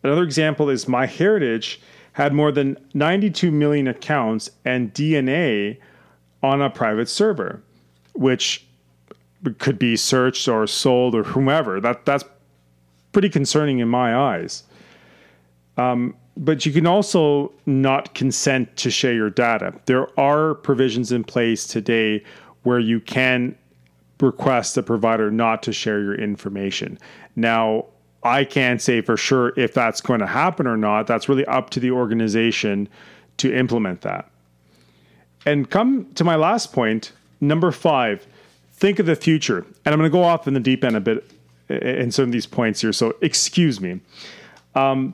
Another 0.03 0.23
example 0.23 0.69
is 0.69 0.85
MyHeritage 0.85 1.77
had 2.13 2.33
more 2.33 2.51
than 2.51 2.77
92 2.93 3.51
million 3.51 3.87
accounts 3.87 4.49
and 4.65 4.93
DNA 4.93 5.77
on 6.43 6.61
a 6.61 6.69
private 6.69 7.07
server, 7.07 7.61
which 8.13 8.65
could 9.59 9.79
be 9.79 9.95
searched 9.95 10.47
or 10.47 10.67
sold 10.67 11.15
or 11.15 11.23
whomever. 11.23 11.79
That 11.79 12.05
that's 12.05 12.25
pretty 13.11 13.29
concerning 13.29 13.79
in 13.79 13.87
my 13.87 14.15
eyes. 14.15 14.63
Um, 15.77 16.15
but 16.37 16.65
you 16.65 16.71
can 16.71 16.87
also 16.87 17.51
not 17.65 18.13
consent 18.13 18.75
to 18.77 18.89
share 18.89 19.13
your 19.13 19.29
data. 19.29 19.73
There 19.85 20.07
are 20.19 20.55
provisions 20.55 21.11
in 21.11 21.23
place 21.23 21.67
today 21.67 22.23
where 22.63 22.79
you 22.79 22.99
can 22.99 23.55
request 24.21 24.75
the 24.75 24.83
provider 24.83 25.31
not 25.31 25.63
to 25.63 25.73
share 25.73 26.01
your 26.01 26.15
information. 26.15 26.99
Now, 27.35 27.85
I 28.23 28.43
can't 28.43 28.81
say 28.81 29.01
for 29.01 29.17
sure 29.17 29.53
if 29.57 29.73
that's 29.73 30.01
going 30.01 30.19
to 30.19 30.27
happen 30.27 30.67
or 30.67 30.77
not. 30.77 31.07
That's 31.07 31.27
really 31.27 31.45
up 31.45 31.69
to 31.71 31.79
the 31.79 31.91
organization 31.91 32.87
to 33.37 33.53
implement 33.55 34.01
that. 34.01 34.29
And 35.45 35.69
come 35.69 36.11
to 36.13 36.23
my 36.23 36.35
last 36.35 36.71
point, 36.71 37.13
number 37.39 37.71
five, 37.71 38.27
think 38.73 38.99
of 38.99 39.07
the 39.07 39.15
future. 39.15 39.65
And 39.85 39.93
I'm 39.93 39.97
going 39.97 40.09
to 40.09 40.15
go 40.15 40.23
off 40.23 40.47
in 40.47 40.53
the 40.53 40.59
deep 40.59 40.83
end 40.83 40.95
a 40.95 40.99
bit 40.99 41.31
in 41.69 42.11
some 42.11 42.25
of 42.25 42.31
these 42.31 42.45
points 42.45 42.81
here, 42.81 42.91
so 42.91 43.15
excuse 43.21 43.79
me. 43.79 44.01
Um, 44.75 45.13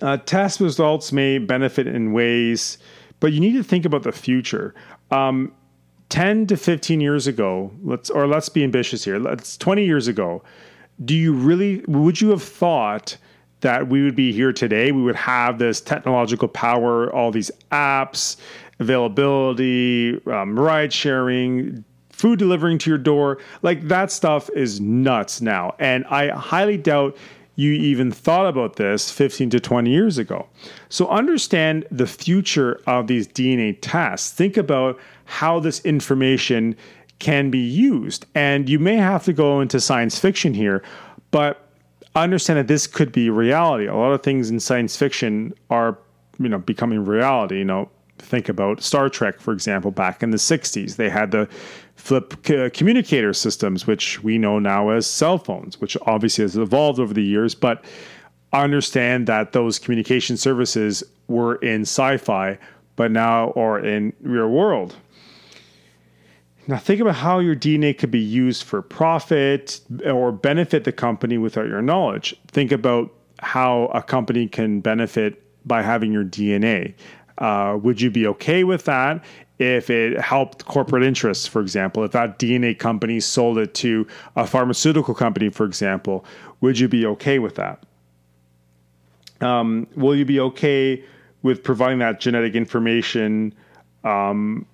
uh, 0.00 0.16
test 0.18 0.60
results 0.60 1.12
may 1.12 1.38
benefit 1.38 1.86
in 1.86 2.12
ways, 2.12 2.78
but 3.18 3.32
you 3.32 3.40
need 3.40 3.52
to 3.54 3.62
think 3.62 3.84
about 3.84 4.04
the 4.04 4.12
future. 4.12 4.74
Um, 5.10 5.52
10 6.10 6.46
to 6.48 6.56
15 6.56 7.00
years 7.00 7.26
ago, 7.26 7.72
let's 7.82 8.10
or 8.10 8.26
let's 8.26 8.48
be 8.48 8.62
ambitious 8.62 9.04
here. 9.04 9.18
Let's 9.18 9.56
20 9.56 9.84
years 9.84 10.08
ago, 10.08 10.42
do 11.04 11.14
you 11.14 11.32
really 11.32 11.82
would 11.86 12.20
you 12.20 12.30
have 12.30 12.42
thought 12.42 13.16
that 13.60 13.88
we 13.88 14.02
would 14.02 14.16
be 14.16 14.32
here 14.32 14.52
today? 14.52 14.92
We 14.92 15.02
would 15.02 15.16
have 15.16 15.58
this 15.58 15.80
technological 15.80 16.48
power, 16.48 17.12
all 17.12 17.30
these 17.30 17.50
apps, 17.72 18.36
availability, 18.80 20.20
um, 20.26 20.58
ride 20.58 20.92
sharing, 20.92 21.84
food 22.10 22.38
delivering 22.38 22.78
to 22.78 22.90
your 22.90 22.98
door. 22.98 23.38
Like 23.62 23.88
that 23.88 24.10
stuff 24.10 24.50
is 24.50 24.80
nuts 24.80 25.40
now. 25.40 25.74
And 25.78 26.04
I 26.06 26.28
highly 26.30 26.76
doubt 26.76 27.16
you 27.60 27.72
even 27.72 28.10
thought 28.10 28.46
about 28.46 28.76
this 28.76 29.10
15 29.10 29.50
to 29.50 29.60
20 29.60 29.90
years 29.90 30.16
ago. 30.16 30.48
So 30.88 31.06
understand 31.08 31.86
the 31.90 32.06
future 32.06 32.80
of 32.86 33.06
these 33.06 33.28
DNA 33.28 33.76
tests. 33.82 34.32
Think 34.32 34.56
about 34.56 34.98
how 35.26 35.60
this 35.60 35.80
information 35.80 36.74
can 37.18 37.50
be 37.50 37.58
used. 37.58 38.24
And 38.34 38.66
you 38.68 38.78
may 38.78 38.96
have 38.96 39.24
to 39.24 39.34
go 39.34 39.60
into 39.60 39.78
science 39.78 40.18
fiction 40.18 40.54
here, 40.54 40.82
but 41.30 41.68
understand 42.14 42.58
that 42.58 42.66
this 42.66 42.86
could 42.86 43.12
be 43.12 43.28
reality. 43.28 43.86
A 43.86 43.94
lot 43.94 44.12
of 44.12 44.22
things 44.22 44.48
in 44.48 44.58
science 44.58 44.96
fiction 44.96 45.52
are, 45.68 45.98
you 46.38 46.48
know, 46.48 46.58
becoming 46.58 47.04
reality. 47.04 47.58
You 47.58 47.66
know, 47.66 47.90
think 48.18 48.48
about 48.48 48.82
Star 48.82 49.10
Trek, 49.10 49.38
for 49.38 49.52
example, 49.52 49.90
back 49.90 50.22
in 50.22 50.30
the 50.30 50.38
60s. 50.38 50.96
They 50.96 51.10
had 51.10 51.30
the 51.30 51.46
flip 52.00 52.42
communicator 52.72 53.32
systems, 53.34 53.86
which 53.86 54.22
we 54.22 54.38
know 54.38 54.58
now 54.58 54.88
as 54.88 55.06
cell 55.06 55.38
phones, 55.38 55.80
which 55.80 55.96
obviously 56.02 56.42
has 56.42 56.56
evolved 56.56 56.98
over 56.98 57.12
the 57.12 57.22
years, 57.22 57.54
but 57.54 57.84
I 58.52 58.64
understand 58.64 59.26
that 59.26 59.52
those 59.52 59.78
communication 59.78 60.36
services 60.36 61.04
were 61.28 61.56
in 61.56 61.82
sci 61.82 62.16
fi, 62.16 62.58
but 62.96 63.12
now 63.12 63.52
are 63.52 63.78
in 63.78 64.12
real 64.22 64.48
world. 64.48 64.96
Now, 66.66 66.78
think 66.78 67.00
about 67.00 67.16
how 67.16 67.38
your 67.38 67.54
DNA 67.54 67.96
could 67.96 68.10
be 68.10 68.18
used 68.18 68.64
for 68.64 68.80
profit 68.80 69.80
or 70.04 70.32
benefit 70.32 70.84
the 70.84 70.92
company 70.92 71.36
without 71.36 71.66
your 71.66 71.82
knowledge. 71.82 72.34
Think 72.48 72.72
about 72.72 73.12
how 73.40 73.86
a 73.94 74.02
company 74.02 74.48
can 74.48 74.80
benefit 74.80 75.42
by 75.66 75.82
having 75.82 76.12
your 76.12 76.24
DNA. 76.24 76.94
Uh, 77.38 77.78
would 77.80 78.00
you 78.00 78.10
be 78.10 78.26
okay 78.26 78.64
with 78.64 78.84
that 78.84 79.22
if 79.60 79.90
it 79.90 80.18
helped 80.18 80.64
corporate 80.64 81.02
interests, 81.02 81.46
for 81.46 81.60
example? 81.60 82.02
If 82.02 82.12
that 82.12 82.38
DNA 82.38 82.76
company 82.76 83.20
sold 83.20 83.58
it 83.58 83.74
to 83.74 84.06
a 84.34 84.46
pharmaceutical 84.46 85.14
company, 85.14 85.50
for 85.50 85.66
example, 85.66 86.24
would 86.62 86.78
you 86.78 86.88
be 86.88 87.04
okay 87.04 87.38
with 87.38 87.56
that? 87.56 87.84
Um, 89.42 89.86
will 89.94 90.16
you 90.16 90.24
be 90.24 90.40
okay 90.40 91.04
with 91.42 91.62
providing 91.62 91.98
that 91.98 92.20
genetic 92.20 92.54
information 92.54 93.54
um, 94.02 94.64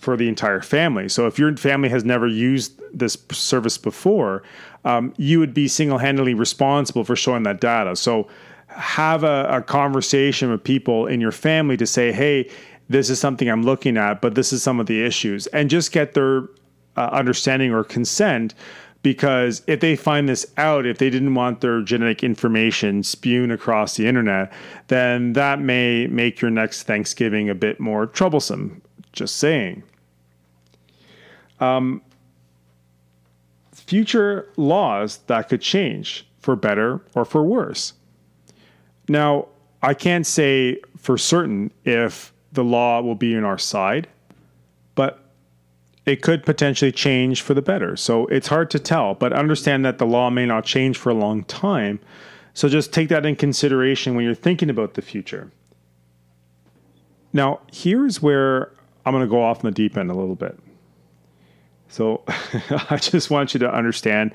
for 0.00 0.16
the 0.16 0.28
entire 0.28 0.62
family? 0.62 1.08
So, 1.08 1.28
if 1.28 1.38
your 1.38 1.56
family 1.56 1.88
has 1.88 2.04
never 2.04 2.26
used 2.26 2.80
this 2.92 3.16
service 3.30 3.78
before, 3.78 4.42
um, 4.84 5.14
you 5.16 5.38
would 5.38 5.54
be 5.54 5.68
single 5.68 5.98
handedly 5.98 6.34
responsible 6.34 7.04
for 7.04 7.14
showing 7.14 7.44
that 7.44 7.60
data. 7.60 7.94
So, 7.94 8.28
have 8.66 9.22
a, 9.22 9.46
a 9.48 9.62
conversation 9.62 10.50
with 10.50 10.62
people 10.62 11.06
in 11.06 11.20
your 11.20 11.32
family 11.32 11.76
to 11.76 11.86
say, 11.86 12.12
hey, 12.12 12.50
this 12.88 13.10
is 13.10 13.20
something 13.20 13.48
I'm 13.48 13.62
looking 13.62 13.96
at, 13.96 14.20
but 14.20 14.34
this 14.34 14.52
is 14.52 14.62
some 14.62 14.80
of 14.80 14.86
the 14.86 15.04
issues, 15.04 15.46
and 15.48 15.70
just 15.70 15.92
get 15.92 16.14
their 16.14 16.48
uh, 16.96 17.08
understanding 17.12 17.72
or 17.72 17.84
consent. 17.84 18.54
Because 19.02 19.62
if 19.68 19.78
they 19.78 19.94
find 19.94 20.28
this 20.28 20.44
out, 20.56 20.84
if 20.84 20.98
they 20.98 21.08
didn't 21.08 21.34
want 21.34 21.60
their 21.60 21.80
genetic 21.82 22.24
information 22.24 23.04
spewed 23.04 23.52
across 23.52 23.96
the 23.96 24.08
internet, 24.08 24.52
then 24.88 25.34
that 25.34 25.60
may 25.60 26.08
make 26.08 26.40
your 26.40 26.50
next 26.50 26.82
Thanksgiving 26.82 27.48
a 27.48 27.54
bit 27.54 27.78
more 27.78 28.06
troublesome. 28.06 28.82
Just 29.12 29.36
saying. 29.36 29.84
Um, 31.60 32.02
future 33.72 34.50
laws 34.56 35.18
that 35.28 35.48
could 35.48 35.62
change 35.62 36.26
for 36.40 36.56
better 36.56 37.00
or 37.14 37.24
for 37.24 37.44
worse. 37.44 37.92
Now, 39.08 39.46
I 39.80 39.94
can't 39.94 40.26
say 40.26 40.80
for 40.96 41.16
certain 41.16 41.70
if 41.84 42.32
the 42.52 42.64
law 42.64 43.00
will 43.00 43.14
be 43.14 43.36
on 43.36 43.44
our 43.44 43.58
side, 43.58 44.08
but 44.94 45.24
it 46.06 46.22
could 46.22 46.44
potentially 46.44 46.90
change 46.90 47.42
for 47.42 47.54
the 47.54 47.62
better. 47.62 47.96
So 47.96 48.26
it's 48.26 48.48
hard 48.48 48.70
to 48.70 48.78
tell, 48.78 49.14
but 49.14 49.32
understand 49.32 49.84
that 49.84 49.98
the 49.98 50.06
law 50.06 50.30
may 50.30 50.46
not 50.46 50.64
change 50.64 50.96
for 50.96 51.10
a 51.10 51.14
long 51.14 51.44
time. 51.44 52.00
So 52.54 52.68
just 52.68 52.92
take 52.92 53.10
that 53.10 53.26
in 53.26 53.36
consideration 53.36 54.14
when 54.14 54.24
you're 54.24 54.34
thinking 54.34 54.70
about 54.70 54.94
the 54.94 55.02
future. 55.02 55.52
Now, 57.32 57.60
here's 57.70 58.22
where 58.22 58.72
I'm 59.04 59.12
going 59.12 59.24
to 59.24 59.30
go 59.30 59.42
off 59.42 59.62
in 59.62 59.66
the 59.66 59.74
deep 59.74 59.96
end 59.96 60.10
a 60.10 60.14
little 60.14 60.34
bit. 60.34 60.58
So 61.88 62.22
I 62.90 62.96
just 62.96 63.30
want 63.30 63.54
you 63.54 63.60
to 63.60 63.70
understand 63.70 64.32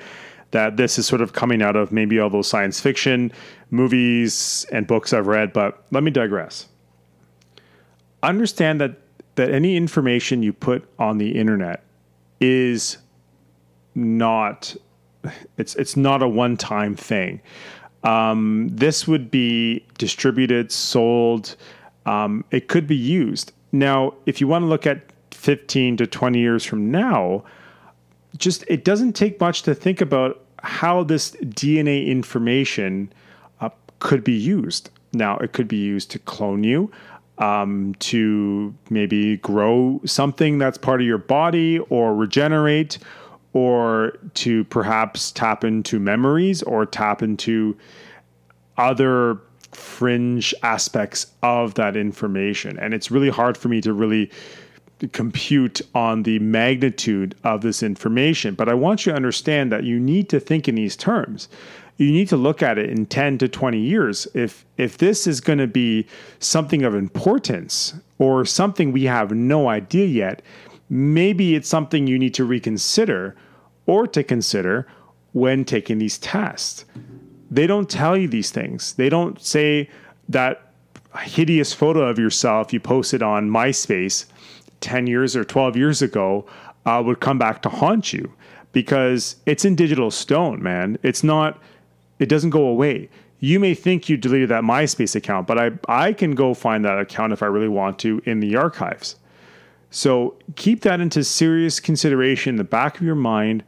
that 0.51 0.77
this 0.77 0.99
is 0.99 1.07
sort 1.07 1.21
of 1.21 1.33
coming 1.33 1.63
out 1.63 1.75
of 1.75 1.91
maybe 1.91 2.19
all 2.19 2.29
those 2.29 2.47
science 2.47 2.79
fiction 2.79 3.31
movies 3.71 4.65
and 4.71 4.85
books 4.85 5.11
I've 5.11 5.25
read, 5.25 5.51
but 5.51 5.83
let 5.89 6.03
me 6.03 6.11
digress. 6.11 6.67
Understand 8.23 8.81
that 8.81 8.97
that 9.35 9.51
any 9.51 9.75
information 9.75 10.43
you 10.43 10.53
put 10.53 10.87
on 10.99 11.17
the 11.17 11.37
internet 11.37 11.83
is 12.39 12.97
not 13.95 14.75
it's 15.57 15.75
it's 15.75 15.95
not 15.95 16.21
a 16.21 16.27
one-time 16.27 16.95
thing. 16.95 17.41
Um, 18.03 18.69
this 18.71 19.07
would 19.07 19.31
be 19.31 19.85
distributed, 19.97 20.71
sold. 20.71 21.55
Um, 22.05 22.43
it 22.51 22.67
could 22.67 22.85
be 22.85 22.97
used. 22.97 23.53
Now, 23.71 24.13
if 24.25 24.41
you 24.41 24.47
want 24.47 24.63
to 24.63 24.67
look 24.67 24.85
at 24.85 25.01
15 25.31 25.97
to 25.97 26.07
20 26.07 26.39
years 26.39 26.65
from 26.65 26.91
now, 26.91 27.45
just 28.37 28.65
it 28.67 28.83
doesn't 28.83 29.13
take 29.13 29.39
much 29.39 29.61
to 29.63 29.73
think 29.73 30.01
about 30.01 30.43
how 30.61 31.03
this 31.03 31.31
DNA 31.31 32.07
information 32.07 33.11
uh, 33.61 33.69
could 33.99 34.23
be 34.23 34.33
used. 34.33 34.89
Now, 35.13 35.37
it 35.37 35.53
could 35.53 35.67
be 35.67 35.77
used 35.77 36.11
to 36.11 36.19
clone 36.19 36.63
you, 36.63 36.91
um, 37.37 37.95
to 37.99 38.73
maybe 38.89 39.37
grow 39.37 40.01
something 40.05 40.57
that's 40.57 40.77
part 40.77 41.01
of 41.01 41.07
your 41.07 41.17
body 41.17 41.79
or 41.89 42.15
regenerate, 42.15 42.99
or 43.53 44.17
to 44.33 44.63
perhaps 44.65 45.31
tap 45.31 45.63
into 45.63 45.99
memories 45.99 46.63
or 46.63 46.85
tap 46.85 47.21
into 47.21 47.77
other 48.77 49.39
fringe 49.71 50.53
aspects 50.63 51.27
of 51.41 51.73
that 51.75 51.95
information. 51.95 52.77
And 52.79 52.93
it's 52.93 53.11
really 53.11 53.29
hard 53.29 53.57
for 53.57 53.69
me 53.69 53.81
to 53.81 53.93
really 53.93 54.31
compute 55.11 55.81
on 55.93 56.23
the 56.23 56.39
magnitude 56.39 57.35
of 57.43 57.61
this 57.61 57.83
information. 57.83 58.55
But 58.55 58.69
I 58.69 58.73
want 58.73 59.05
you 59.05 59.11
to 59.11 59.15
understand 59.15 59.71
that 59.71 59.83
you 59.83 59.99
need 59.99 60.29
to 60.29 60.39
think 60.39 60.67
in 60.67 60.75
these 60.75 60.95
terms. 60.95 61.49
You 61.97 62.11
need 62.11 62.27
to 62.29 62.37
look 62.37 62.63
at 62.63 62.77
it 62.77 62.89
in 62.89 63.05
10 63.05 63.37
to 63.39 63.47
20 63.47 63.79
years. 63.79 64.27
If 64.33 64.65
if 64.77 64.97
this 64.97 65.27
is 65.27 65.41
going 65.41 65.59
to 65.59 65.67
be 65.67 66.07
something 66.39 66.83
of 66.83 66.95
importance 66.95 67.93
or 68.17 68.45
something 68.45 68.91
we 68.91 69.03
have 69.03 69.31
no 69.31 69.69
idea 69.69 70.07
yet, 70.07 70.41
maybe 70.89 71.55
it's 71.55 71.69
something 71.69 72.07
you 72.07 72.17
need 72.17 72.33
to 72.33 72.45
reconsider 72.45 73.35
or 73.85 74.07
to 74.07 74.23
consider 74.23 74.87
when 75.33 75.65
taking 75.65 75.97
these 75.99 76.17
tests. 76.17 76.85
They 77.51 77.67
don't 77.67 77.89
tell 77.89 78.17
you 78.17 78.27
these 78.27 78.51
things. 78.51 78.93
They 78.93 79.09
don't 79.09 79.41
say 79.41 79.89
that 80.29 80.73
hideous 81.19 81.73
photo 81.73 82.01
of 82.01 82.17
yourself 82.17 82.73
you 82.73 82.79
posted 82.79 83.21
on 83.21 83.49
MySpace 83.49 84.25
10 84.81 85.07
years 85.07 85.35
or 85.35 85.43
12 85.43 85.77
years 85.77 86.01
ago 86.01 86.45
uh, 86.85 87.01
would 87.05 87.19
come 87.19 87.37
back 87.37 87.61
to 87.61 87.69
haunt 87.69 88.13
you 88.13 88.33
because 88.71 89.37
it's 89.45 89.63
in 89.63 89.75
digital 89.75 90.11
stone, 90.11 90.61
man. 90.61 90.97
It's 91.03 91.23
not, 91.23 91.61
it 92.23 92.29
doesn't 92.29 92.49
go 92.49 92.65
away. 92.65 93.09
You 93.39 93.59
may 93.59 93.75
think 93.75 94.07
you 94.07 94.17
deleted 94.17 94.49
that 94.49 94.63
MySpace 94.63 95.15
account, 95.15 95.47
but 95.47 95.59
I, 95.59 95.71
I 95.87 96.13
can 96.13 96.33
go 96.33 96.53
find 96.53 96.85
that 96.85 96.99
account 96.99 97.33
if 97.33 97.43
I 97.43 97.47
really 97.47 97.67
want 97.67 97.99
to 97.99 98.21
in 98.25 98.39
the 98.39 98.55
archives. 98.55 99.17
So 99.91 100.35
keep 100.55 100.81
that 100.81 100.99
into 100.99 101.23
serious 101.23 101.79
consideration 101.79 102.51
in 102.51 102.55
the 102.55 102.63
back 102.63 102.95
of 102.95 103.03
your 103.03 103.15
mind 103.15 103.63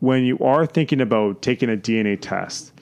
when 0.00 0.24
you 0.24 0.38
are 0.38 0.64
thinking 0.66 1.00
about 1.00 1.42
taking 1.42 1.68
a 1.68 1.76
DNA 1.76 2.18
test. 2.20 2.72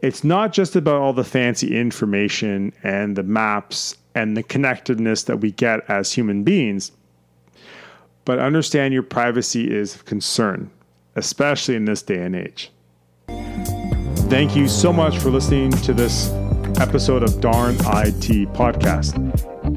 It's 0.00 0.22
not 0.22 0.52
just 0.52 0.76
about 0.76 1.00
all 1.00 1.12
the 1.12 1.24
fancy 1.24 1.76
information 1.76 2.72
and 2.82 3.16
the 3.16 3.22
maps 3.22 3.96
and 4.14 4.36
the 4.36 4.42
connectedness 4.42 5.24
that 5.24 5.38
we 5.38 5.52
get 5.52 5.88
as 5.88 6.12
human 6.12 6.44
beings 6.44 6.92
but 8.24 8.38
understand 8.38 8.94
your 8.94 9.02
privacy 9.02 9.70
is 9.70 9.94
of 9.94 10.04
concern, 10.04 10.70
especially 11.16 11.74
in 11.74 11.84
this 11.84 12.02
day 12.02 12.22
and 12.22 12.36
age. 12.36 12.70
Thank 14.32 14.56
you 14.56 14.66
so 14.66 14.94
much 14.94 15.18
for 15.18 15.28
listening 15.28 15.70
to 15.72 15.92
this 15.92 16.30
episode 16.80 17.22
of 17.22 17.38
Darn 17.42 17.74
IT 17.74 18.50
Podcast. 18.54 19.12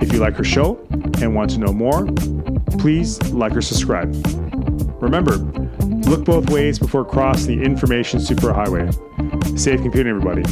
If 0.02 0.14
you 0.14 0.20
like 0.20 0.38
our 0.38 0.46
show 0.46 0.80
and 1.20 1.36
want 1.36 1.52
to 1.52 1.58
know 1.60 1.74
more, 1.74 2.06
please 2.80 3.22
like 3.34 3.54
or 3.54 3.62
subscribe. 3.62 4.14
Remember, 5.02 5.36
look 6.10 6.24
both 6.24 6.50
ways 6.50 6.80
before 6.80 7.04
crossing 7.04 7.60
the 7.60 7.66
information 7.66 8.22
superhighway. 8.22 8.90
Safe 9.60 9.82
computing, 9.82 10.16
everybody. 10.16 10.44